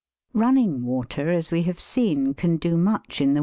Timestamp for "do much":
2.57-3.21